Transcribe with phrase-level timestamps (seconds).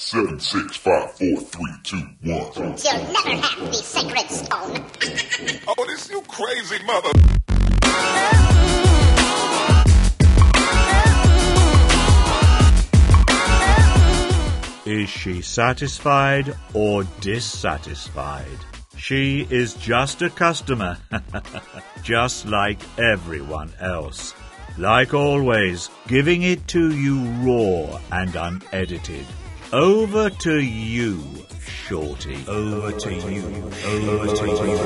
[0.00, 2.52] Seven, six, five, four, three, two, one.
[2.54, 4.86] You'll never have the sacred stone.
[5.66, 7.10] Oh, this you crazy mother.
[14.86, 18.46] Is she satisfied or dissatisfied?
[18.96, 20.96] She is just a customer,
[22.04, 24.32] just like everyone else.
[24.78, 29.26] Like always, giving it to you raw and unedited.
[29.70, 31.22] Over to you,
[31.60, 32.42] Shorty.
[32.48, 33.44] Over to you.
[33.84, 34.78] Over to you.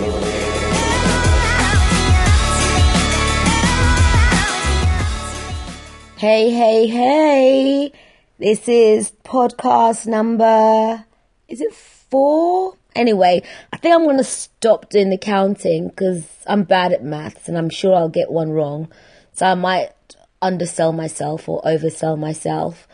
[6.17, 7.93] Hey, hey, hey.
[8.41, 11.05] This is podcast number,
[11.47, 12.75] is it four?
[12.97, 17.49] Anyway, I think I'm going to stop doing the counting because I'm bad at maths
[17.49, 18.91] and I'm sure I'll get one wrong.
[19.35, 19.93] So I might
[20.41, 22.89] undersell myself or oversell myself.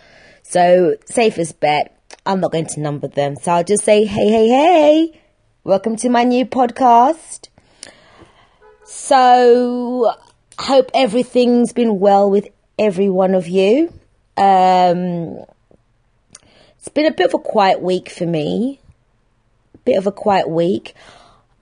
[0.51, 1.95] So safest bet,
[2.25, 3.37] I'm not going to number them.
[3.37, 5.21] So I'll just say, hey, hey, hey.
[5.63, 7.49] Welcome to my new podcast.
[8.83, 10.11] So
[10.59, 13.93] hope everything's been well with every one of you.
[14.39, 15.45] Um,
[16.79, 18.81] it's been a bit of a quiet week for me.
[19.85, 20.95] Bit of a quiet week.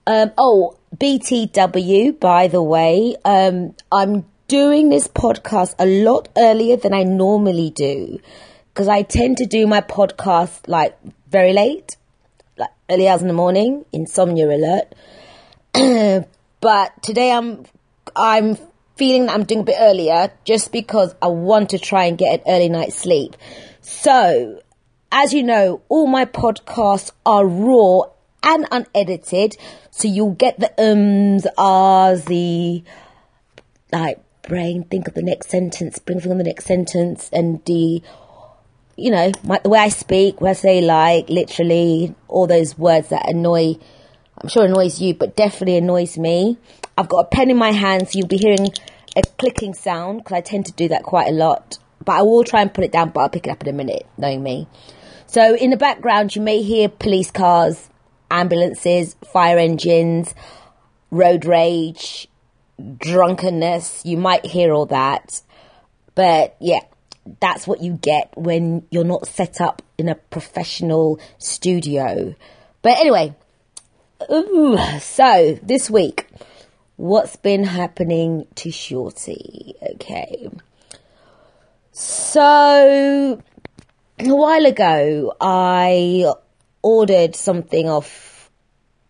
[0.05, 6.93] Um, oh, BTW, by the way, um, I'm doing this podcast a lot earlier than
[6.93, 8.21] I normally do
[8.77, 10.95] because I tend to do my podcast like
[11.31, 11.97] very late,
[12.59, 14.93] like early hours in the morning, insomnia alert.
[16.61, 17.65] but today I'm
[18.15, 18.55] I'm
[18.95, 22.35] feeling that I'm doing a bit earlier just because I want to try and get
[22.35, 23.35] an early night's sleep.
[23.81, 24.61] So,
[25.11, 28.01] as you know, all my podcasts are raw
[28.43, 29.57] and unedited,
[29.89, 32.83] so you'll get the ums, ahs, the
[33.91, 38.03] like brain, think of the next sentence, bring from the next sentence, and the
[38.97, 43.09] you know, my, the way I speak, where I say like, literally, all those words
[43.09, 43.75] that annoy,
[44.39, 46.57] I'm sure annoys you, but definitely annoys me.
[46.97, 48.69] I've got a pen in my hand, so you'll be hearing
[49.15, 51.77] a clicking sound, because I tend to do that quite a lot.
[52.03, 53.73] But I will try and put it down, but I'll pick it up in a
[53.73, 54.67] minute, knowing me.
[55.27, 57.89] So in the background, you may hear police cars,
[58.31, 60.33] ambulances, fire engines,
[61.11, 62.27] road rage,
[62.97, 64.05] drunkenness.
[64.05, 65.41] You might hear all that.
[66.15, 66.81] But yeah,
[67.39, 72.35] that's what you get when you're not set up in a professional studio.
[72.81, 73.35] But anyway,
[74.31, 76.27] ooh, so this week,
[76.95, 79.75] what's been happening to Shorty?
[79.93, 80.49] Okay.
[81.91, 83.41] So,
[84.19, 86.31] a while ago, I
[86.81, 88.51] ordered something off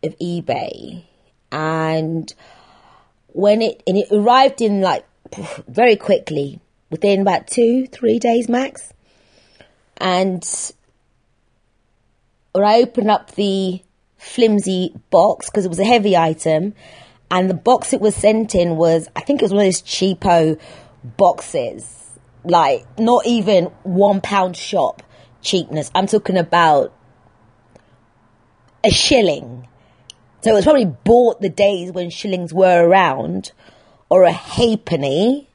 [0.03, 1.03] of eBay
[1.51, 2.33] and
[3.27, 5.05] when it, and it arrived in like
[5.67, 8.93] very quickly within about two, three days max.
[9.97, 10.45] And
[12.51, 13.81] when I opened up the
[14.17, 16.73] flimsy box, because it was a heavy item,
[17.29, 19.81] and the box it was sent in was, I think it was one of those
[19.81, 20.59] cheapo
[21.03, 25.03] boxes, like not even one pound shop
[25.41, 25.91] cheapness.
[25.93, 26.93] I'm talking about
[28.83, 29.67] a shilling.
[30.41, 33.51] So it was probably bought the days when shillings were around,
[34.09, 35.49] or a halfpenny,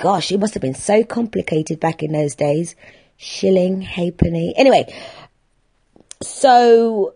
[0.00, 2.74] gosh, it must have been so complicated back in those days.
[3.16, 4.54] Shilling, halfpenny.
[4.56, 4.92] Anyway,
[6.22, 7.14] so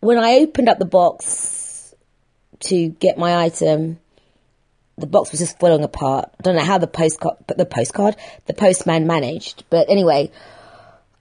[0.00, 1.94] when I opened up the box
[2.60, 3.98] to get my item,
[4.96, 6.30] the box was just falling apart.
[6.38, 8.16] I don't know how the postcard, but the postcard,
[8.46, 10.30] the postman managed, but anyway,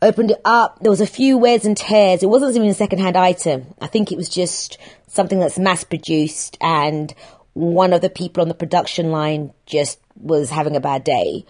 [0.01, 0.79] opened it up.
[0.79, 2.23] There was a few wears and tears.
[2.23, 3.73] It wasn't even a second-hand item.
[3.81, 7.13] I think it was just something that's mass produced and
[7.53, 11.45] one of the people on the production line just was having a bad day.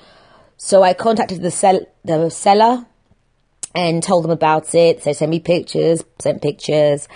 [0.58, 2.86] So I contacted the, sell- the seller
[3.74, 5.03] and told them about it.
[5.03, 7.08] They sent me pictures, sent pictures.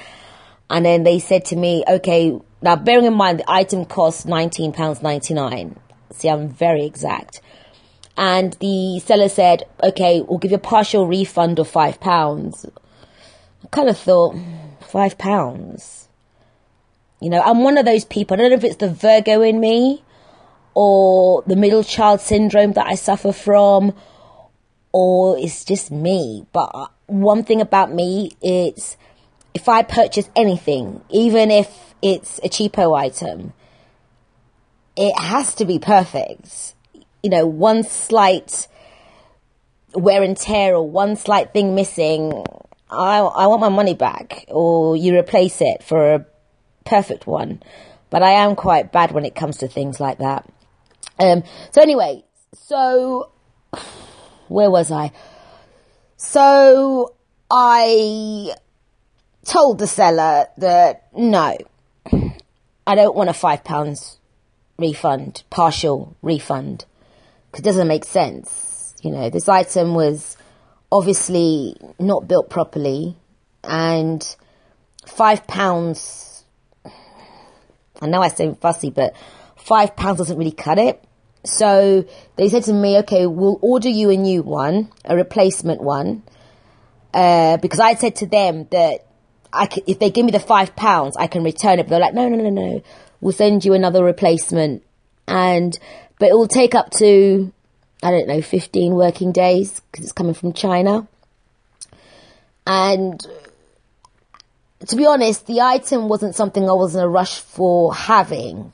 [0.70, 5.78] And then they said to me, okay, now bearing in mind the item costs £19.99.
[6.12, 7.42] See, I'm very exact.
[8.18, 12.70] And the seller said, okay, we'll give you a partial refund of £5.
[13.63, 14.36] I kind of thought,
[14.81, 16.07] £5?
[17.22, 18.36] You know, I'm one of those people.
[18.36, 20.04] I don't know if it's the Virgo in me
[20.81, 23.94] or the middle child syndrome that I suffer from
[24.94, 26.46] or it's just me.
[26.54, 26.72] But
[27.08, 28.96] one thing about me is
[29.54, 33.52] if I purchase anything, even if it's a cheapo item,
[34.96, 36.76] it has to be perfect.
[37.24, 38.70] You know, one slight
[39.94, 42.46] wear and tear or one slight thing missing,
[42.90, 46.26] I, I want my money back or you replace it for a
[46.86, 47.62] perfect one.
[48.10, 50.50] But I am quite bad when it comes to things like that.
[51.19, 52.24] Um, so anyway,
[52.54, 53.31] so
[54.48, 55.12] where was I?
[56.16, 57.16] So
[57.51, 58.54] I
[59.45, 61.57] told the seller that no,
[62.88, 64.18] I don't want a five pounds
[64.77, 66.86] refund, partial refund,
[67.51, 68.95] because it doesn't make sense.
[69.01, 70.38] You know, this item was
[70.92, 73.16] obviously not built properly,
[73.63, 74.36] and
[75.06, 76.44] five pounds.
[78.01, 79.13] I know I say fussy, but
[79.57, 81.04] five pounds doesn't really cut it.
[81.45, 82.06] So
[82.36, 86.24] they said to me, okay, we'll order you a new one, a replacement one,
[87.13, 89.06] uh, because I said to them that
[89.51, 91.83] I could, if they give me the five pounds, I can return it.
[91.83, 92.83] But they're like, no, no, no, no,
[93.21, 94.83] we'll send you another replacement,
[95.27, 95.77] and
[96.19, 97.51] but it will take up to
[98.03, 101.07] I don't know, fifteen working days because it's coming from China,
[102.68, 103.19] and
[104.88, 108.71] to be honest, the item wasn't something I was in a rush for having.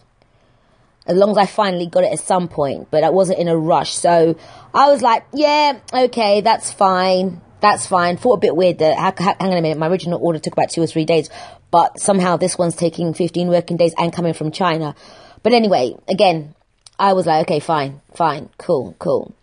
[1.07, 3.55] As long as I finally got it at some point, but I wasn't in a
[3.55, 3.93] rush.
[3.93, 4.35] So
[4.73, 7.41] I was like, yeah, okay, that's fine.
[7.61, 8.17] That's fine.
[8.17, 10.81] Thought a bit weird that, hang on a minute, my original order took about two
[10.81, 11.29] or three days,
[11.71, 14.95] but somehow this one's taking 15 working days and coming from China.
[15.43, 16.55] But anyway, again,
[16.97, 19.35] I was like, okay, fine, fine, cool, cool.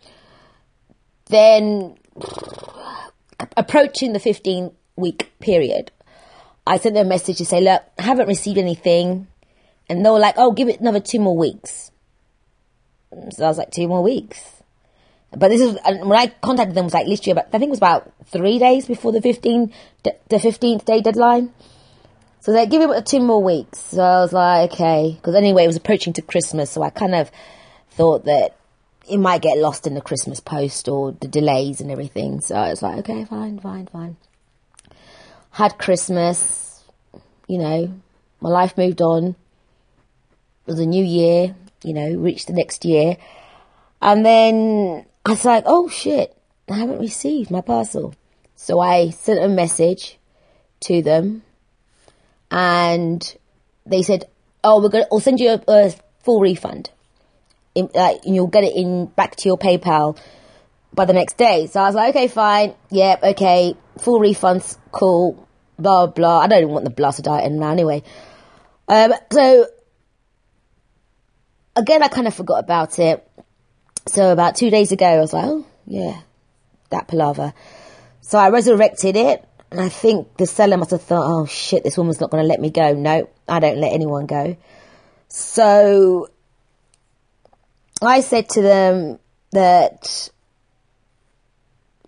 [1.27, 1.97] Then,
[3.55, 5.91] approaching the 15 week period,
[6.65, 9.27] I sent them a message to say, look, I haven't received anything.
[9.89, 11.91] And they were like, oh, give it another two more weeks.
[13.31, 14.63] So I was like, two more weeks.
[15.35, 17.79] But this is, when I contacted them, was like literally about, I think it was
[17.79, 21.51] about three days before the 15, the 15th day deadline.
[22.41, 23.79] So they give it two more weeks.
[23.79, 25.13] So I was like, okay.
[25.15, 26.71] Because anyway, it was approaching to Christmas.
[26.71, 27.31] So I kind of
[27.91, 28.55] thought that
[29.09, 32.41] it might get lost in the Christmas post or the delays and everything.
[32.41, 34.17] So I was like, okay, fine, fine, fine.
[35.51, 36.83] Had Christmas,
[37.47, 37.93] you know,
[38.39, 39.35] my life moved on
[40.67, 43.17] a new year, you know, reached the next year.
[44.01, 46.37] And then I was like, oh shit,
[46.69, 48.13] I haven't received my parcel.
[48.55, 50.17] So I sent a message
[50.81, 51.43] to them
[52.51, 53.35] and
[53.85, 54.25] they said,
[54.63, 56.89] oh, we're going to, we'll send you a, a full refund.
[57.75, 60.17] In, uh, and you'll get it in back to your PayPal
[60.93, 61.67] by the next day.
[61.67, 62.75] So I was like, okay, fine.
[62.91, 63.75] Yep, okay.
[63.99, 65.47] Full refunds, cool.
[65.79, 66.39] Blah, blah.
[66.39, 68.03] I don't even want the blasted item now anyway.
[68.87, 69.67] Um, so
[71.75, 73.27] again, I kind of forgot about it.
[74.07, 76.19] So about two days ago, I was like, oh, yeah,
[76.89, 77.53] that palaver.
[78.21, 81.97] So I resurrected it, and I think the seller must have thought, oh shit, this
[81.97, 82.93] woman's not going to let me go.
[82.93, 84.57] No, I don't let anyone go.
[85.29, 86.29] So
[88.01, 89.19] I said to them
[89.51, 90.29] that,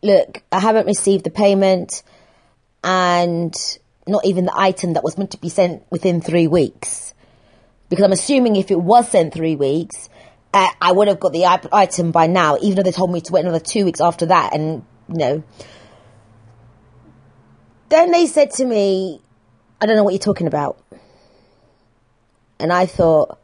[0.03, 2.03] look, I haven't received the payment
[2.83, 3.55] and
[4.07, 7.14] not even the item that was meant to be sent within three weeks
[7.89, 10.09] because I'm assuming if it was sent three weeks,
[10.53, 13.33] uh, I would have got the item by now, even though they told me to
[13.33, 14.53] wait another two weeks after that.
[14.53, 15.43] And, you know.
[17.89, 19.21] Then they said to me,
[19.79, 20.81] I don't know what you're talking about.
[22.59, 23.37] And I thought,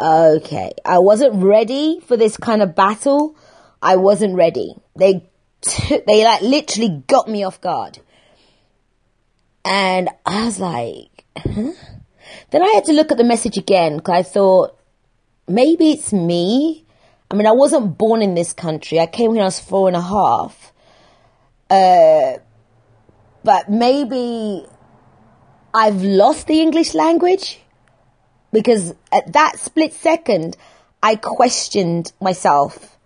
[0.00, 3.36] okay, I wasn't ready for this kind of battle.
[3.82, 4.74] I wasn't ready.
[4.96, 5.28] They
[5.60, 7.98] t- they like literally got me off guard.
[9.64, 11.72] And I was like, huh?
[12.50, 14.78] Then I had to look at the message again because I thought
[15.46, 16.84] maybe it's me.
[17.30, 18.98] I mean, I wasn't born in this country.
[18.98, 20.72] I came when I was four and a half.
[21.68, 22.38] Uh,
[23.44, 24.64] but maybe
[25.74, 27.60] I've lost the English language
[28.52, 30.56] because at that split second,
[31.02, 32.96] I questioned myself.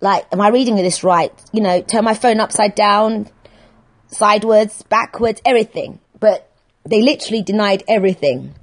[0.00, 1.32] Like, am I reading this right?
[1.52, 3.28] You know, turn my phone upside down,
[4.08, 6.00] sideways, backwards, everything.
[6.20, 6.50] But
[6.86, 8.54] they literally denied everything.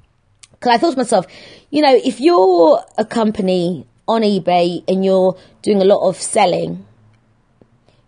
[0.51, 1.27] Because I thought to myself,
[1.69, 6.85] you know, if you're a company on eBay and you're doing a lot of selling,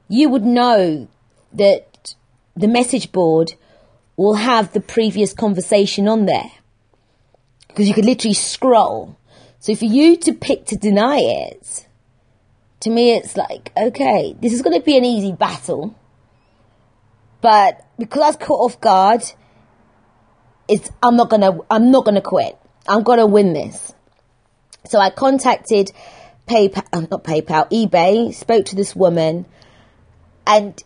[0.07, 1.07] you would know
[1.53, 2.15] that
[2.55, 3.53] the message board
[4.17, 6.51] will have the previous conversation on there.
[7.67, 9.17] Because you could literally scroll.
[9.59, 11.87] So for you to pick to deny it,
[12.81, 15.95] to me it's like, okay, this is going to be an easy battle.
[17.41, 19.23] But because I was caught off guard,
[20.67, 22.57] it's I'm not gonna I'm not gonna quit.
[22.87, 23.93] I'm gonna win this.
[24.87, 25.91] So I contacted
[26.47, 29.45] PayPal, uh, not PayPal, eBay, spoke to this woman,
[30.45, 30.81] and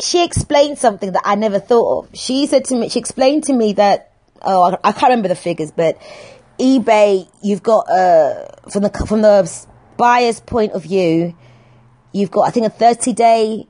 [0.00, 2.16] she explained something that I never thought of.
[2.16, 4.12] She said to me, she explained to me that
[4.42, 6.00] oh I, I can't remember the figures, but
[6.58, 11.36] eBay you've got uh from the from the buyer's point of view,
[12.12, 13.66] you've got I think a 30 day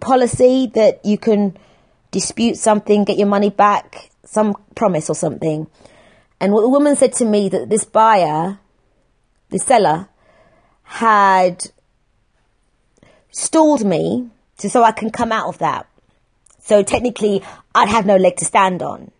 [0.00, 1.56] policy that you can
[2.10, 5.66] dispute something, get your money back, some promise or something.
[6.40, 8.58] And what the woman said to me that this buyer,
[9.50, 10.08] the seller,
[10.82, 11.70] had
[13.30, 15.86] stalled me So, so I can come out of that.
[16.60, 17.42] So technically,
[17.74, 19.10] I'd have no leg to stand on.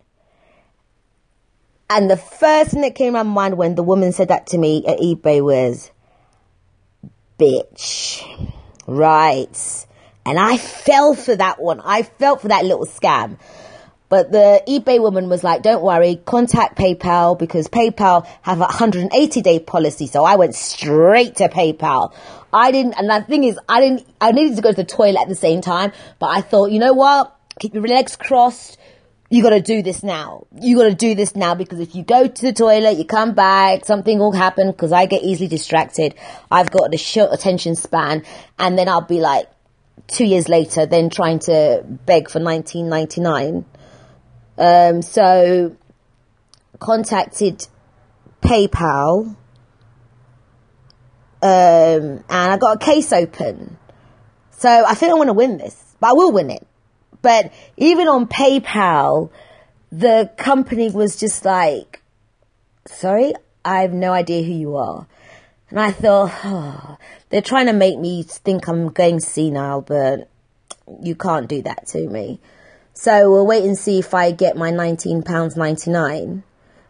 [1.88, 4.58] And the first thing that came to my mind when the woman said that to
[4.58, 5.90] me at eBay was,
[7.38, 8.22] bitch.
[8.86, 9.86] Right.
[10.26, 11.80] And I fell for that one.
[11.80, 13.38] I fell for that little scam.
[14.08, 19.40] But the eBay woman was like, don't worry, contact PayPal because PayPal have a 180
[19.40, 20.08] day policy.
[20.08, 22.12] So I went straight to PayPal.
[22.52, 25.20] I didn't, and the thing is, I didn't, I needed to go to the toilet
[25.20, 27.36] at the same time, but I thought, you know what?
[27.60, 28.78] Keep your legs crossed.
[29.28, 30.46] You gotta do this now.
[30.60, 33.84] You gotta do this now because if you go to the toilet, you come back,
[33.84, 36.14] something will happen because I get easily distracted.
[36.50, 38.24] I've got a short attention span
[38.58, 39.48] and then I'll be like,
[40.06, 43.64] two years later, then trying to beg for 1999
[44.58, 45.76] um, so
[46.78, 47.66] contacted
[48.40, 49.36] PayPal,
[51.42, 53.78] um, and I got a case open.
[54.50, 56.66] So I think I want to win this, but I will win it.
[57.20, 59.30] But even on PayPal,
[59.90, 62.02] the company was just like,
[62.86, 63.34] sorry,
[63.64, 65.06] I have no idea who you are.
[65.76, 66.96] And I thought, oh,
[67.28, 70.26] they're trying to make me think I'm going senile, but
[71.02, 72.40] you can't do that to me.
[72.94, 76.42] So we'll wait and see if I get my £19.99.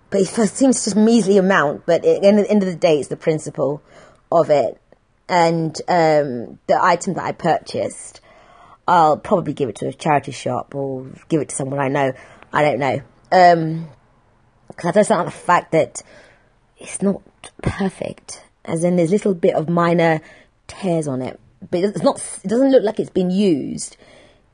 [0.08, 3.08] But it seems just a measly amount, but at the end of the day, it's
[3.08, 3.82] the principle
[4.30, 4.80] of it.
[5.28, 8.20] And um, the item that I purchased,
[8.86, 12.12] I'll probably give it to a charity shop or give it to someone I know.
[12.52, 13.00] I don't know.
[13.32, 13.88] Um,
[14.68, 16.04] because I just don't like the fact that
[16.78, 17.20] it's not
[17.64, 18.44] perfect.
[18.66, 20.20] As in, there's little bit of minor
[20.66, 21.40] tears on it.
[21.70, 23.96] But it's not, it doesn't look like it's been used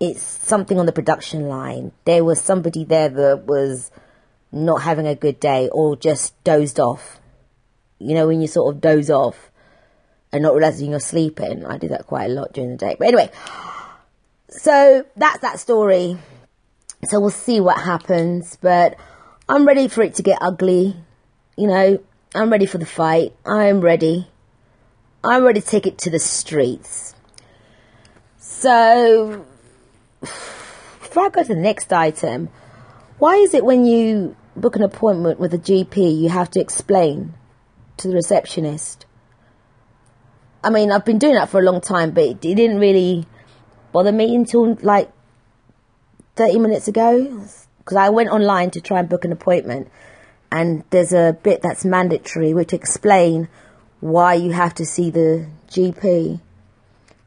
[0.02, 1.92] it's something on the production line.
[2.06, 3.92] There was somebody there that was
[4.50, 7.20] not having a good day or just dozed off.
[8.00, 9.52] You know, when you sort of doze off
[10.32, 11.64] and not realizing you're sleeping.
[11.64, 12.96] I do that quite a lot during the day.
[12.98, 13.30] But anyway,
[14.48, 16.18] so that's that story.
[17.04, 18.96] So we'll see what happens, but
[19.48, 20.96] I'm ready for it to get ugly.
[21.56, 21.98] You know,
[22.34, 23.34] I'm ready for the fight.
[23.44, 24.28] I'm ready.
[25.22, 27.14] I'm ready to take it to the streets.
[28.38, 29.44] So
[30.20, 32.48] before I go to the next item,
[33.18, 37.34] why is it when you book an appointment with a GP, you have to explain
[37.98, 39.04] to the receptionist?
[40.64, 43.26] I mean, I've been doing that for a long time, but it didn't really
[43.92, 45.12] bother me until like
[46.36, 47.46] 30 minutes ago.
[47.78, 49.90] Because I went online to try and book an appointment,
[50.52, 53.48] and there's a bit that's mandatory which explain
[54.00, 56.40] why you have to see the GP.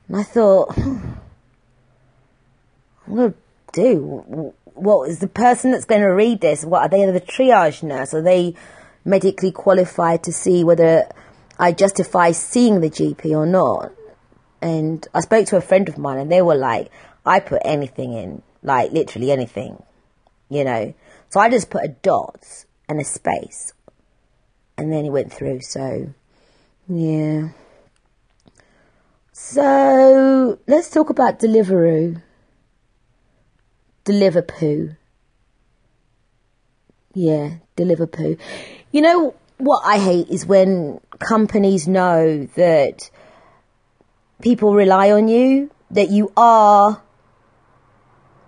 [0.07, 1.13] And I thought, hmm,
[3.07, 3.37] I'm going to
[3.73, 4.53] do?
[4.75, 6.63] What is the person that's going to read this?
[6.63, 8.13] What are they the triage nurse?
[8.13, 8.53] Are they
[9.03, 11.09] medically qualified to see whether
[11.57, 13.91] I justify seeing the GP or not?
[14.61, 16.91] And I spoke to a friend of mine and they were like,
[17.25, 19.81] I put anything in, like literally anything,
[20.47, 20.93] you know.
[21.29, 23.73] So I just put a dot and a space
[24.77, 25.61] and then it went through.
[25.61, 26.13] So,
[26.87, 27.49] yeah.
[29.31, 32.21] So let's talk about Deliveroo.
[34.03, 34.95] Deliver poo.
[37.13, 38.37] Yeah, deliver poo.
[38.91, 43.09] You know what I hate is when companies know that
[44.41, 47.01] people rely on you, that you are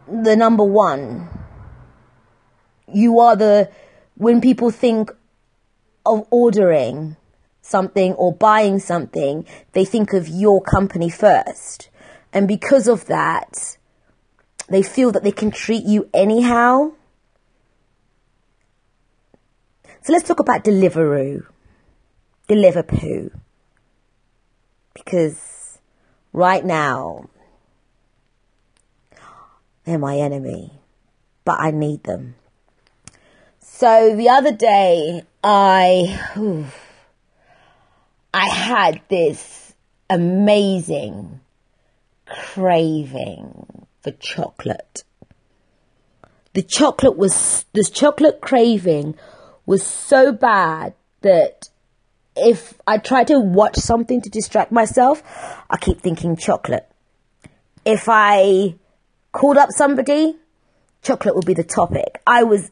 [0.08, 1.30] the number one.
[2.94, 3.72] You are the,
[4.18, 5.12] when people think
[6.06, 7.16] of ordering
[7.62, 11.90] something or buying something, they think of your company first.
[12.34, 13.78] And because of that,
[14.70, 16.94] they feel that they can treat you anyhow.
[20.02, 21.46] So let's talk about Deliveroo.
[22.50, 23.32] Deliverpoo.
[24.94, 25.80] Because
[26.34, 27.30] right now,
[29.84, 30.72] they're my enemy,
[31.46, 32.36] but I need them.
[33.80, 36.66] So the other day, I, whew,
[38.34, 39.76] I had this
[40.10, 41.42] amazing
[42.26, 45.04] craving for chocolate.
[46.54, 49.14] The chocolate was, this chocolate craving
[49.68, 51.70] was so bad that
[52.36, 55.22] if I try to watch something to distract myself,
[55.70, 56.90] I keep thinking chocolate.
[57.86, 58.74] If I
[59.32, 60.36] called up somebody,
[61.04, 62.22] chocolate would be the topic.
[62.26, 62.72] I was,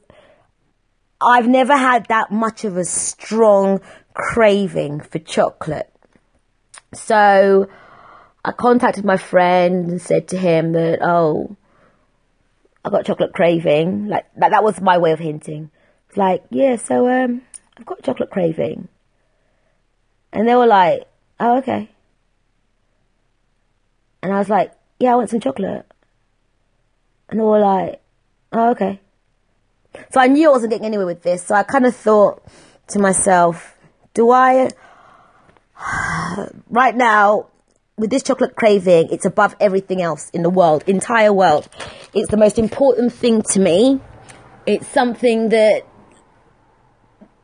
[1.21, 3.81] I've never had that much of a strong
[4.13, 5.91] craving for chocolate.
[6.93, 7.69] So,
[8.43, 11.55] I contacted my friend and said to him that, oh,
[12.83, 14.07] I got chocolate craving.
[14.07, 15.71] Like, that, that was my way of hinting.
[16.07, 17.41] It's like, yeah, so, um,
[17.77, 18.87] I've got chocolate craving.
[20.31, 21.07] And they were like,
[21.39, 21.89] oh, okay.
[24.21, 25.85] And I was like, yeah, I want some chocolate.
[27.29, 28.01] And they were like,
[28.51, 28.99] oh, okay.
[30.11, 31.43] So I knew I wasn't getting anywhere with this.
[31.43, 32.43] So I kind of thought
[32.89, 33.75] to myself,
[34.13, 34.69] do I,
[36.69, 37.47] right now,
[37.97, 41.69] with this chocolate craving, it's above everything else in the world, entire world.
[42.13, 44.01] It's the most important thing to me.
[44.65, 45.83] It's something that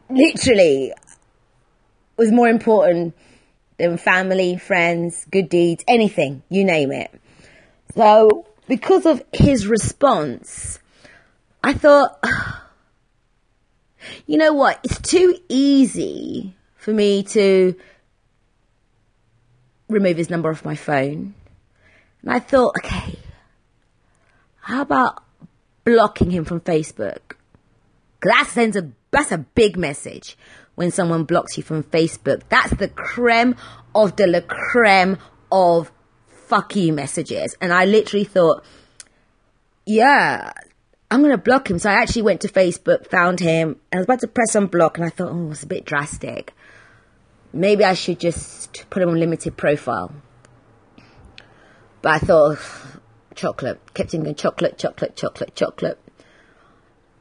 [0.10, 0.94] literally
[2.18, 3.16] was more important
[3.78, 7.12] than family, friends, good deeds, anything, you name it.
[7.96, 10.80] So, because of his response,
[11.64, 12.24] I thought,
[14.26, 14.80] you know what?
[14.84, 17.76] It's too easy for me to
[19.90, 21.36] remove his number off my phone.
[22.22, 23.20] And I thought, okay,
[24.62, 25.24] how about
[25.84, 27.36] blocking him from Facebook?
[28.20, 30.38] Because that sends a, that's a big message
[30.76, 32.44] when someone blocks you from Facebook.
[32.50, 33.56] That's the creme
[33.94, 35.18] of the la creme
[35.52, 35.92] of
[36.28, 37.56] fuck you messages.
[37.60, 38.64] And I literally thought,
[39.86, 40.54] yeah,
[41.12, 41.78] I'm going to block him.
[41.78, 44.96] So I actually went to Facebook, found him, and I was about to press unblock,
[44.96, 46.54] and I thought, oh, it's a bit drastic.
[47.52, 50.14] Maybe I should just put him on limited profile.
[52.02, 52.60] But I thought,
[53.36, 53.80] chocolate.
[53.94, 56.00] Kept thinking chocolate, chocolate, chocolate, chocolate.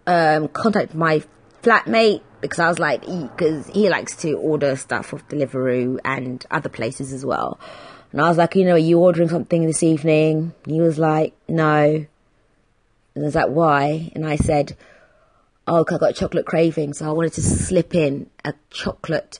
[0.06, 1.24] Um, contacted my
[1.62, 6.46] flatmate because I was like, because he, he likes to order stuff off Deliveroo and
[6.50, 7.58] other places as well.
[8.12, 10.54] And I was like, you know, are you ordering something this evening?
[10.64, 12.06] He was like, no.
[13.14, 14.12] And I was like, why?
[14.14, 14.76] And I said,
[15.66, 19.38] oh, I got a chocolate craving, so I wanted to slip in a chocolate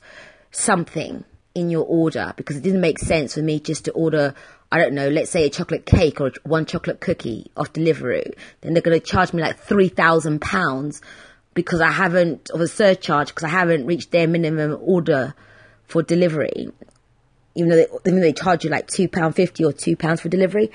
[0.51, 1.23] something
[1.53, 4.33] in your order because it didn't make sense for me just to order,
[4.71, 8.33] I don't know, let's say a chocolate cake or one chocolate cookie off Deliveroo.
[8.61, 11.01] Then they're going to charge me like £3,000
[11.53, 15.33] because I haven't, of a surcharge, because I haven't reached their minimum order
[15.83, 16.69] for delivery.
[17.55, 20.71] Even though they, even though they charge you like £2.50 or £2 for delivery.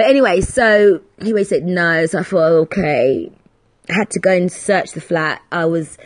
[0.00, 3.30] But anyway, so he said no, so I thought, okay.
[3.86, 5.42] I had to go and search the flat.
[5.52, 5.98] I was,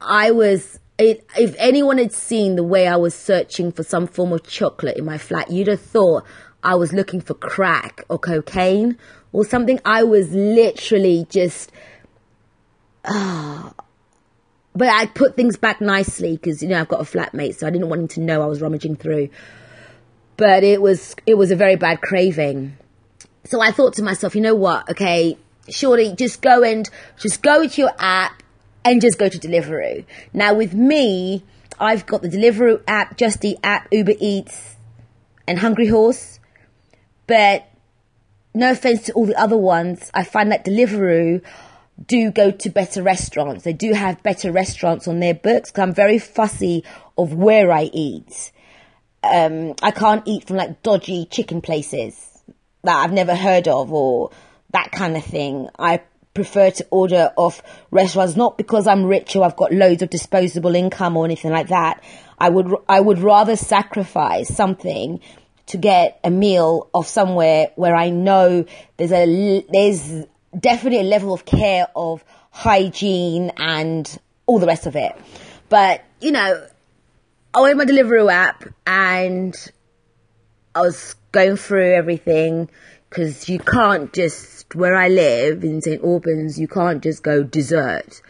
[0.00, 4.32] I was, it, if anyone had seen the way I was searching for some form
[4.32, 6.22] of chocolate in my flat, you'd have thought
[6.62, 8.96] I was looking for crack or cocaine
[9.32, 9.80] or something.
[9.84, 11.72] I was literally just,
[13.04, 13.74] ah.
[14.76, 17.70] but I put things back nicely because, you know, I've got a flatmate, so I
[17.70, 19.30] didn't want him to know I was rummaging through.
[20.38, 22.78] But it was, it was a very bad craving.
[23.44, 24.88] So I thought to myself, you know what?
[24.90, 25.36] Okay,
[25.68, 28.42] surely just go and, just go to your app
[28.84, 30.06] and just go to Deliveroo.
[30.32, 31.44] Now with me,
[31.78, 34.76] I've got the Deliveroo app, Just Eat app, Uber Eats,
[35.46, 36.38] and Hungryhouse.
[37.26, 37.68] But
[38.54, 41.42] no offense to all the other ones, I find that Deliveroo
[42.06, 43.64] do go to better restaurants.
[43.64, 45.72] They do have better restaurants on their books.
[45.76, 46.84] i I'm very fussy
[47.16, 48.52] of where I eat.
[49.22, 52.42] Um, I can't eat from like dodgy chicken places
[52.84, 54.30] that I've never heard of or
[54.72, 55.68] that kind of thing.
[55.78, 56.02] I
[56.34, 60.74] prefer to order off restaurants, not because I'm rich or I've got loads of disposable
[60.74, 62.02] income or anything like that.
[62.38, 65.20] I would, I would rather sacrifice something
[65.66, 68.64] to get a meal off somewhere where I know
[68.96, 70.26] there's a, there's
[70.58, 75.12] definitely a level of care of hygiene and all the rest of it.
[75.68, 76.66] But, you know,
[77.58, 79.52] I went my Deliveroo app and
[80.76, 82.70] I was going through everything
[83.10, 86.00] because you can't just, where I live in St.
[86.04, 88.22] Albans, you can't just go dessert.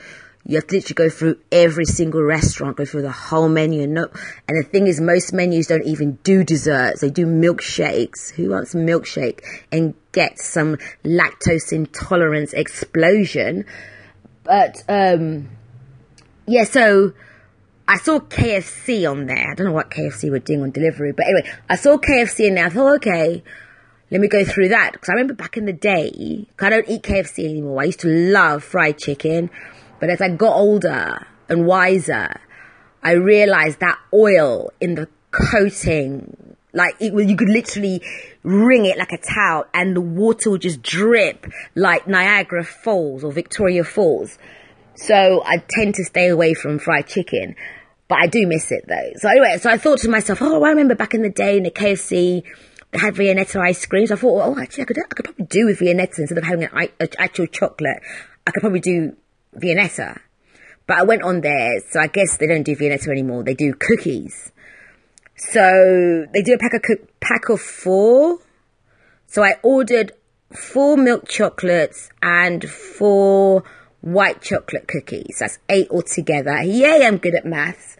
[0.47, 3.83] You have to literally go through every single restaurant, go through the whole menu.
[3.83, 4.09] And, and
[4.49, 7.03] the thing is, most menus don't even do desserts.
[7.03, 8.31] They do milkshakes.
[8.31, 13.67] Who wants a milkshake and get some lactose intolerance explosion?
[14.45, 15.51] But, um,
[16.47, 17.13] yeah, so
[17.89, 19.51] I saw KFC on there.
[19.51, 22.59] I don't know what KFC were doing on delivery, but anyway, I saw KFC and
[22.59, 23.43] I thought, okay,
[24.11, 24.93] let me go through that.
[24.93, 27.81] Because I remember back in the day, I don't eat KFC anymore.
[27.81, 29.49] I used to love fried chicken.
[30.01, 32.39] But as I got older and wiser,
[33.03, 38.03] I realized that oil in the coating, like it you could literally
[38.43, 43.33] wring it like a towel and the water would just drip like Niagara Falls or
[43.33, 44.39] Victoria Falls.
[44.95, 47.55] So I tend to stay away from fried chicken,
[48.09, 49.13] but I do miss it though.
[49.17, 51.65] So anyway, so I thought to myself, oh, I remember back in the day in
[51.65, 52.43] the KFC,
[52.91, 54.11] they had Viennetta ice creams.
[54.11, 56.65] I thought, oh, actually, I could, I could probably do with Viennetta instead of having
[56.65, 58.01] an, an actual chocolate.
[58.47, 59.15] I could probably do
[59.55, 60.21] Viennetta.
[60.87, 63.45] But I went on there, so I guess they don't do Viennetta anymore.
[63.45, 64.53] They do cookies.
[65.37, 68.39] So they do a pack of cook, pack of four.
[69.27, 70.13] So I ordered
[70.51, 73.65] four milk chocolates and four
[74.01, 75.37] white chocolate cookies.
[75.41, 76.63] That's eight altogether.
[76.63, 77.97] Yay, I'm good at maths.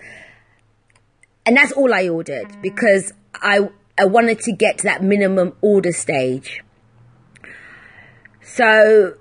[1.47, 5.93] And that's all I ordered because I I wanted to get to that minimum order
[5.93, 6.63] stage.
[8.43, 9.15] So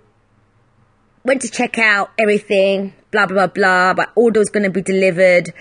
[1.24, 4.06] went to check out everything, blah blah blah blah.
[4.06, 5.54] My order was going to be delivered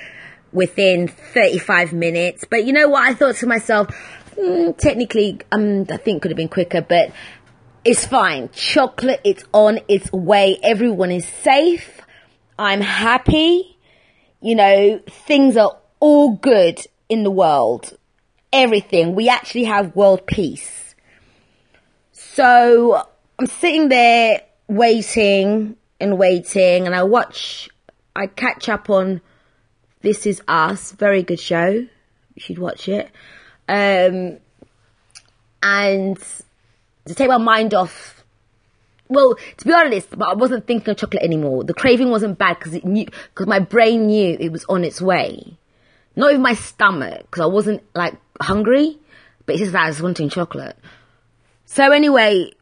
[0.53, 2.45] within 35 minutes.
[2.49, 3.03] But you know what?
[3.03, 3.89] I thought to myself,
[4.37, 7.13] mm, technically, um, I think could have been quicker, but
[7.87, 8.49] it's fine.
[8.53, 10.59] Chocolate, it's on its way.
[10.61, 12.01] Everyone is safe.
[12.59, 13.79] I'm happy.
[14.41, 17.97] You know, things are all good in the world.
[18.53, 19.15] Everything.
[19.15, 20.97] We actually have world peace.
[22.11, 23.07] So
[23.39, 27.69] I'm sitting there waiting and waiting and I watch,
[28.17, 29.21] I catch up on
[30.01, 30.91] This Is Us.
[30.91, 31.69] Very good show.
[31.69, 31.89] You
[32.39, 33.13] should watch it.
[33.69, 34.39] Um,
[35.63, 36.19] and
[37.07, 38.17] to take my mind off
[39.09, 41.65] well, to be honest, but I wasn't thinking of chocolate anymore.
[41.65, 45.01] The craving wasn't bad because it knew, because my brain knew it was on its
[45.01, 45.57] way.
[46.17, 48.99] Not even my stomach, because I wasn't like hungry,
[49.45, 50.77] but it's just that I was wanting chocolate.
[51.67, 52.53] So anyway,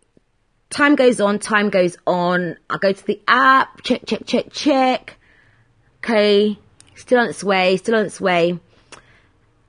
[0.70, 2.56] time goes on, time goes on.
[2.68, 5.16] I go to the app, check, check, check, check.
[6.02, 6.58] Okay,
[6.94, 8.58] still on its way, still on its way.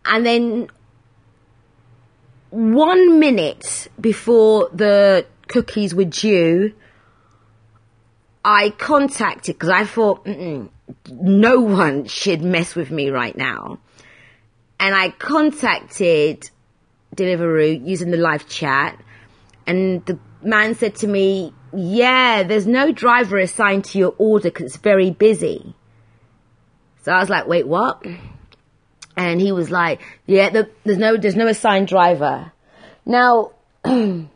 [0.03, 0.69] And then
[2.49, 6.73] one minute before the cookies were due,
[8.43, 10.27] I contacted because I thought
[11.09, 13.79] no one should mess with me right now,
[14.79, 16.49] and I contacted
[17.15, 19.01] Deliveroo using the live chat,
[19.65, 24.67] and the man said to me, "Yeah, there's no driver assigned to your order because
[24.67, 25.75] it's very busy."
[27.01, 28.05] So I was like, "Wait, what?"
[29.17, 32.51] And he was like, "Yeah, the, there's no there's no assigned driver."
[33.05, 33.51] Now.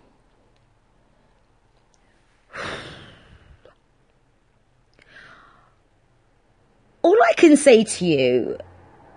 [7.01, 8.57] all I can say to you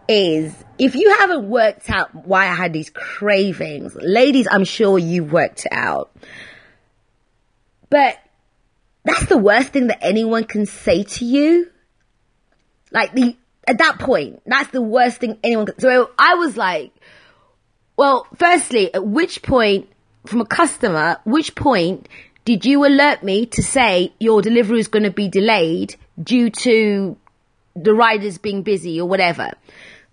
[0.08, 5.32] is if you haven't worked out why I had these cravings, ladies, I'm sure you've
[5.32, 6.14] worked it out.
[7.90, 8.18] But
[9.04, 11.70] that's the worst thing that anyone can say to you.
[12.90, 16.92] Like the, at that point, that's the worst thing anyone can, so I was like,
[17.96, 19.88] well, firstly, at which point,
[20.26, 22.08] from a customer, which point
[22.44, 27.16] did you alert me to say your delivery is going to be delayed due to
[27.74, 29.52] the riders being busy or whatever.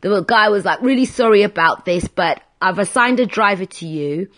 [0.01, 4.29] The guy was like, really sorry about this, but I've assigned a driver to you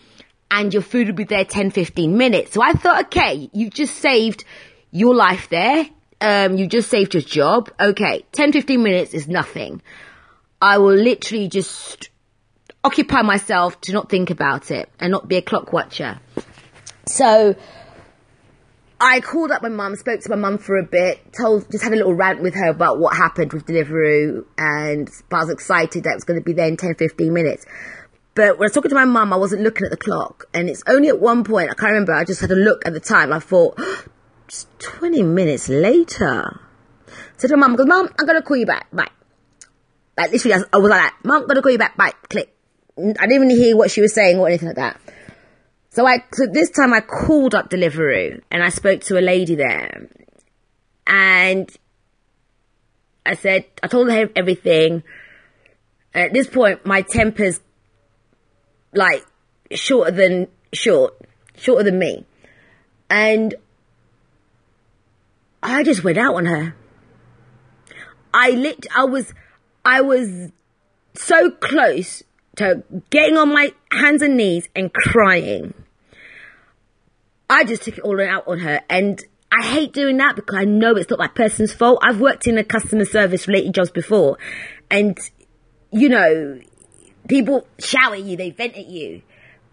[0.50, 2.52] and your food will be there 10, 15 minutes.
[2.52, 4.44] So I thought, okay, you've just saved
[4.90, 5.86] your life there.
[6.22, 7.68] Um, you just saved your job.
[7.80, 9.82] Okay, 10, 15 minutes is nothing.
[10.60, 12.10] I will literally just
[12.84, 16.20] occupy myself to not think about it and not be a clock watcher.
[17.06, 17.56] So,
[19.00, 21.92] I called up my mum, spoke to my mum for a bit, told, just had
[21.92, 26.04] a little rant with her about what happened with Deliveroo, and but I was excited
[26.04, 27.66] that it was going to be there in 10, 15 minutes.
[28.36, 30.70] But when I was talking to my mum, I wasn't looking at the clock, and
[30.70, 33.00] it's only at one point, I can't remember, I just had a look at the
[33.00, 33.76] time, I thought,
[34.52, 36.60] it's 20 minutes later.
[37.38, 39.08] Said to my mum, Mum, I'm going to call you back, bye.
[40.18, 42.54] Like, literally, I was like Mum, I'm going to call you back, bye, click.
[42.98, 45.00] I didn't even hear what she was saying or anything like that.
[45.88, 49.54] So I, so this time I called up Deliveroo and I spoke to a lady
[49.54, 50.08] there
[51.06, 51.70] and
[53.24, 55.02] I said, I told her everything.
[56.14, 57.60] At this point, my temper's
[58.94, 59.24] like
[59.70, 61.14] shorter than short,
[61.56, 62.26] shorter than me.
[63.08, 63.54] And
[65.62, 66.74] I just went out on her.
[68.34, 69.32] I lit, I was,
[69.84, 70.50] I was
[71.14, 72.22] so close
[72.56, 75.74] to getting on my hands and knees and crying.
[77.48, 79.22] I just took it all out on her and
[79.52, 81.98] I hate doing that because I know it's not that person's fault.
[82.02, 84.38] I've worked in a customer service related jobs before
[84.90, 85.18] and
[85.92, 86.58] you know,
[87.28, 89.22] people shout at you, they vent at you.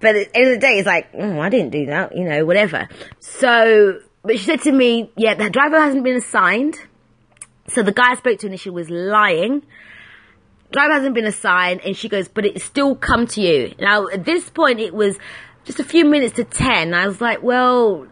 [0.01, 2.23] But at the end of the day, it's like, oh, I didn't do that, you
[2.23, 2.87] know, whatever.
[3.19, 6.77] So, but she said to me, yeah, the driver hasn't been assigned.
[7.69, 9.63] So the guy I spoke to initially was lying.
[10.71, 13.73] Driver hasn't been assigned and she goes but it's still come to you.
[13.79, 15.17] Now at this point it was
[15.63, 18.07] just a few minutes to 10 i was like well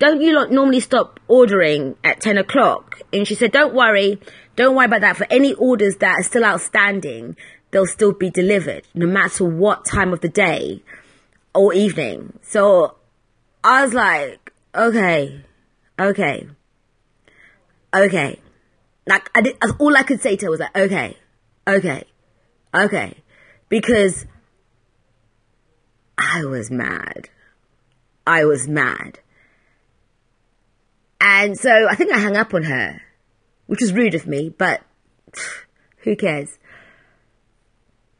[0.00, 3.00] don't you lot normally stop ordering at 10 o'clock?
[3.12, 4.20] And she said don't worry.
[4.56, 5.16] Don't worry about that.
[5.16, 7.36] For any orders that are still outstanding
[7.70, 10.82] they'll still be delivered no matter what time of the day
[11.54, 12.38] or evening.
[12.42, 12.96] So
[13.64, 15.42] i was like okay
[15.98, 16.48] okay
[17.94, 18.38] okay
[19.06, 21.16] like i did all i could say to her was like okay
[21.68, 22.04] Okay.
[22.74, 23.22] Okay.
[23.68, 24.26] Because
[26.16, 27.28] I was mad.
[28.26, 29.18] I was mad.
[31.20, 33.02] And so I think I hung up on her,
[33.66, 34.82] which was rude of me, but
[35.98, 36.58] who cares?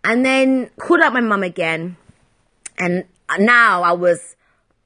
[0.02, 1.96] And then called up my mum again
[2.78, 3.04] And
[3.38, 4.35] now I was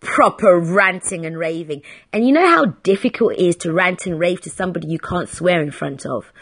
[0.01, 1.83] proper ranting and raving.
[2.13, 5.29] And you know how difficult it is to rant and rave to somebody you can't
[5.29, 6.33] swear in front of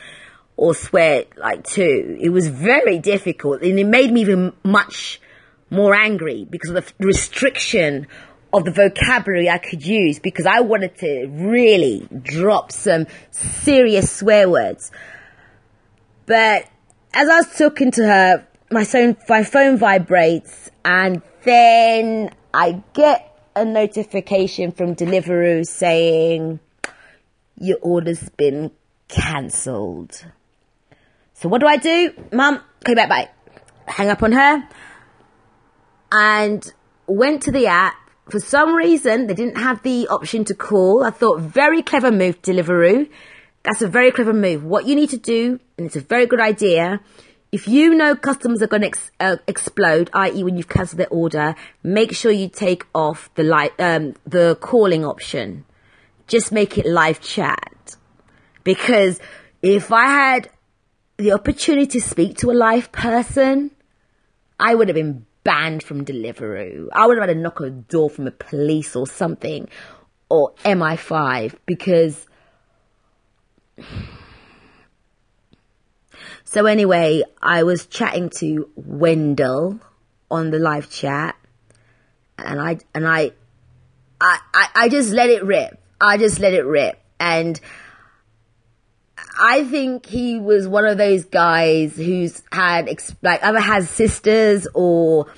[0.56, 2.16] or swear like to.
[2.20, 5.20] It was very difficult and it made me even much
[5.70, 8.06] more angry because of the restriction
[8.52, 14.48] of the vocabulary I could use because I wanted to really drop some serious swear
[14.48, 14.90] words.
[16.26, 16.68] But
[17.12, 23.27] as I was talking to her, my phone, my phone vibrates and then I get
[23.58, 26.60] a notification from Deliveroo saying
[27.56, 28.70] your order's been
[29.08, 30.24] cancelled.
[31.34, 32.12] So what do I do?
[32.32, 33.28] Mum, okay, bye bye.
[33.86, 34.68] Hang up on her
[36.12, 36.72] and
[37.06, 37.94] went to the app.
[38.30, 41.02] For some reason, they didn't have the option to call.
[41.02, 43.08] I thought, very clever move, Deliveroo.
[43.62, 44.64] That's a very clever move.
[44.64, 47.00] What you need to do, and it's a very good idea,
[47.50, 51.08] if you know customers are going to ex- uh, explode, i.e., when you've cancelled their
[51.08, 55.64] order, make sure you take off the li- um, the calling option.
[56.26, 57.96] Just make it live chat,
[58.62, 59.18] because
[59.62, 60.50] if I had
[61.16, 63.70] the opportunity to speak to a live person,
[64.60, 66.88] I would have been banned from Deliveroo.
[66.92, 69.68] I would have had to knock on a door from the police or something,
[70.28, 72.26] or MI5, because
[76.50, 79.80] So anyway, I was chatting to Wendell
[80.30, 81.36] on the live chat
[82.38, 83.32] and I, and I,
[84.18, 85.78] I, I, I just let it rip.
[86.00, 86.98] I just let it rip.
[87.20, 87.60] And
[89.38, 92.88] I think he was one of those guys who's had,
[93.20, 95.30] like, either has sisters or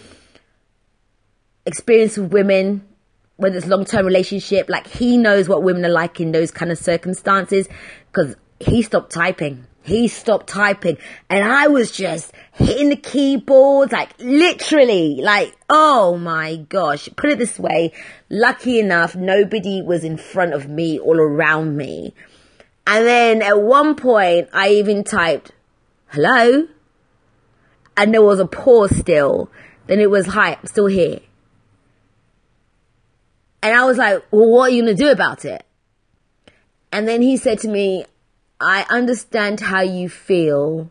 [1.66, 2.86] experience with women,
[3.34, 6.78] whether it's long-term relationship, like he knows what women are like in those kind of
[6.78, 7.68] circumstances
[8.12, 14.10] because he stopped typing he stopped typing and I was just hitting the keyboard, like
[14.18, 17.08] literally, like, oh my gosh.
[17.16, 17.92] Put it this way,
[18.28, 22.14] lucky enough, nobody was in front of me, all around me.
[22.86, 25.52] And then at one point, I even typed,
[26.08, 26.66] hello?
[27.96, 29.50] And there was a pause still.
[29.86, 31.20] Then it was, hi, I'm still here.
[33.62, 35.64] And I was like, well, what are you going to do about it?
[36.92, 38.06] And then he said to me,
[38.60, 40.90] I understand how you feel,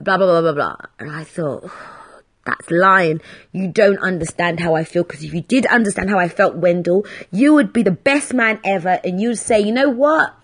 [0.00, 0.76] blah, blah, blah, blah, blah.
[0.98, 1.70] And I thought,
[2.44, 3.20] that's lying.
[3.52, 7.06] You don't understand how I feel because if you did understand how I felt, Wendell,
[7.30, 10.34] you would be the best man ever and you'd say, you know what?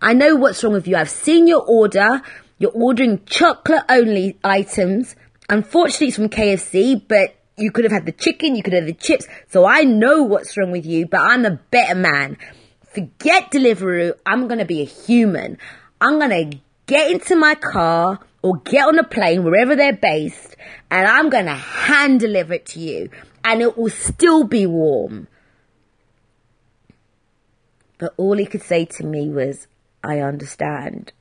[0.00, 0.96] I know what's wrong with you.
[0.96, 2.20] I've seen your order.
[2.58, 5.16] You're ordering chocolate only items.
[5.48, 8.92] Unfortunately, it's from KFC, but you could have had the chicken, you could have the
[8.92, 9.26] chips.
[9.48, 12.36] So I know what's wrong with you, but I'm a better man.
[12.94, 14.14] Forget Deliveroo.
[14.26, 15.58] I'm going to be a human.
[16.00, 20.56] I'm going to get into my car or get on a plane wherever they're based
[20.90, 23.08] and I'm going to hand deliver it to you
[23.44, 25.28] and it will still be warm.
[27.98, 29.68] But all he could say to me was,
[30.02, 31.12] I understand.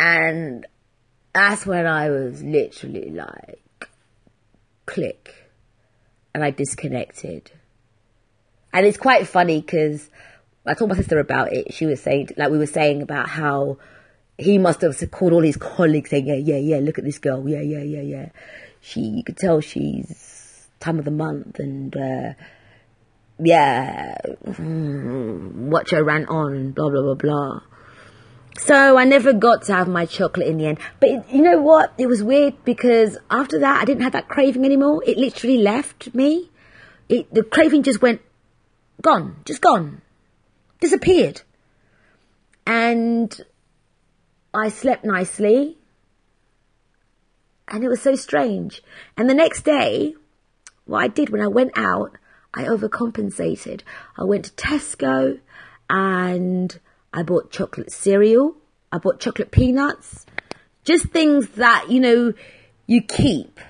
[0.00, 0.66] And
[1.32, 3.88] that's when I was literally like,
[4.86, 5.34] click.
[6.34, 7.52] And I disconnected.
[8.72, 10.08] And it's quite funny because
[10.66, 11.74] I told my sister about it.
[11.74, 13.78] She was saying, like we were saying about how
[14.38, 17.48] he must have called all his colleagues saying, yeah, yeah, yeah, look at this girl.
[17.48, 18.28] Yeah, yeah, yeah, yeah.
[18.80, 22.32] She, you could tell she's time of the month and, uh,
[23.38, 24.16] yeah,
[24.58, 27.60] watch her rant on, blah, blah, blah, blah.
[28.58, 30.78] So I never got to have my chocolate in the end.
[31.00, 31.94] But you know what?
[31.98, 35.02] It was weird because after that, I didn't have that craving anymore.
[35.06, 36.50] It literally left me.
[37.08, 38.20] It, the craving just went
[39.02, 40.02] gone, just gone,
[40.80, 41.42] disappeared.
[42.66, 43.40] And
[44.52, 45.78] I slept nicely.
[47.68, 48.82] And it was so strange.
[49.16, 50.14] And the next day,
[50.86, 52.16] what I did when I went out,
[52.52, 53.82] I overcompensated.
[54.18, 55.38] I went to Tesco
[55.88, 56.78] and
[57.12, 58.56] I bought chocolate cereal.
[58.90, 60.26] I bought chocolate peanuts.
[60.84, 62.32] Just things that, you know,
[62.86, 63.60] you keep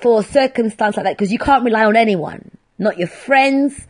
[0.00, 2.50] for circumstance like that because you can't rely on anyone.
[2.78, 3.86] Not your friends,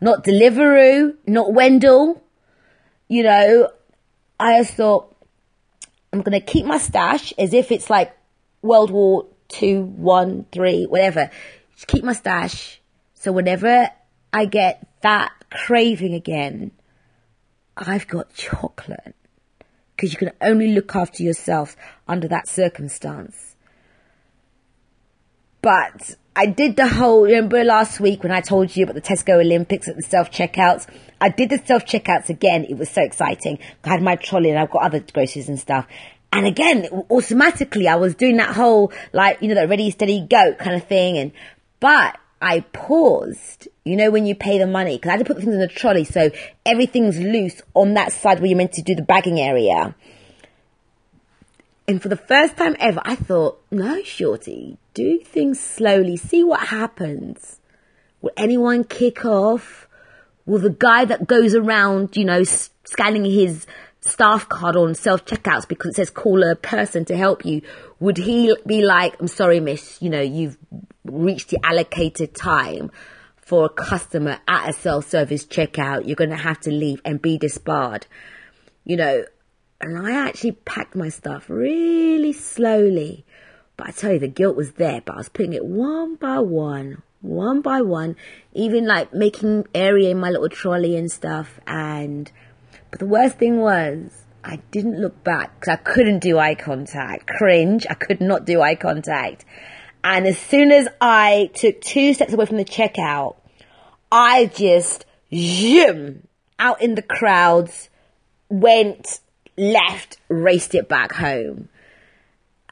[0.00, 2.22] not Deliveroo, not Wendell.
[3.08, 3.70] You know,
[4.38, 5.14] I just thought,
[6.12, 8.16] I'm to keep my stash as if it's like
[8.62, 11.30] World War Two, One, Three, whatever.
[11.74, 12.80] Just keep my stash.
[13.14, 13.90] So whenever
[14.32, 16.72] I get that craving again,
[17.76, 19.14] I've got chocolate.
[19.96, 23.56] Because you can only look after yourself under that circumstance.
[25.60, 29.40] But I did the whole, remember last week when I told you about the Tesco
[29.40, 30.86] Olympics at the self checkouts?
[31.20, 32.64] I did the self checkouts again.
[32.64, 33.58] It was so exciting.
[33.82, 35.88] I had my trolley and I've got other groceries and stuff.
[36.32, 40.54] And again, automatically I was doing that whole, like, you know, that ready, steady, go
[40.54, 41.18] kind of thing.
[41.18, 41.32] And
[41.80, 45.42] But I paused, you know, when you pay the money, because I had to put
[45.42, 46.30] things in the trolley, so
[46.64, 49.92] everything's loose on that side where you're meant to do the bagging area.
[51.88, 56.58] And for the first time ever, I thought, no, Shorty, do things slowly, see what
[56.58, 57.60] happens.
[58.20, 59.86] Will anyone kick off?
[60.44, 63.64] Will the guy that goes around, you know, scanning his
[64.00, 67.62] staff card on self checkouts because it says call a person to help you,
[68.00, 70.58] would he be like, I'm sorry, miss, you know, you've
[71.04, 72.90] reached the allocated time
[73.36, 76.08] for a customer at a self service checkout.
[76.08, 78.08] You're going to have to leave and be disbarred.
[78.84, 79.24] You know,
[79.80, 83.24] and I actually packed my stuff really slowly.
[83.78, 86.40] But I tell you, the guilt was there, but I was putting it one by
[86.40, 88.16] one, one by one,
[88.52, 91.60] even like making area in my little trolley and stuff.
[91.66, 92.30] And,
[92.90, 94.10] but the worst thing was,
[94.42, 97.28] I didn't look back because I couldn't do eye contact.
[97.28, 97.86] Cringe.
[97.88, 99.44] I could not do eye contact.
[100.02, 103.36] And as soon as I took two steps away from the checkout,
[104.10, 106.26] I just zoom
[106.58, 107.90] out in the crowds,
[108.48, 109.20] went
[109.56, 111.68] left, raced it back home.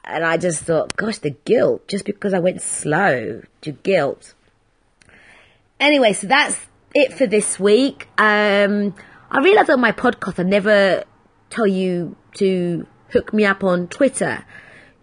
[0.09, 4.33] And I just thought, gosh, the guilt, just because I went slow, the guilt.
[5.81, 6.57] Anyway, so that's
[6.95, 8.07] it for this week.
[8.17, 8.95] Um,
[9.29, 11.03] I realized on my podcast I never
[11.49, 14.45] tell you to hook me up on Twitter.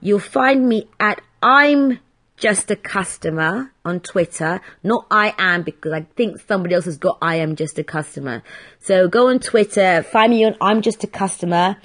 [0.00, 1.98] You'll find me at I'm
[2.36, 4.62] just a customer on Twitter.
[4.82, 8.42] Not I am because I think somebody else has got I am just a customer.
[8.80, 11.76] So go on Twitter, find me on I'm just a customer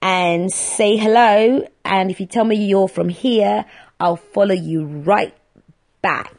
[0.00, 1.66] and say hello.
[1.84, 3.64] And if you tell me you're from here,
[4.00, 5.34] I'll follow you right
[6.02, 6.34] back.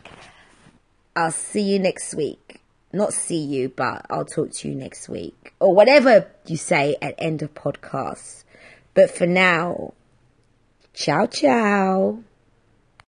[1.16, 2.62] I'll see you next week.
[2.92, 5.54] Not see you, but I'll talk to you next week.
[5.60, 8.44] Or whatever you say at end of podcast.
[8.94, 9.94] But for now,
[10.94, 12.24] ciao ciao.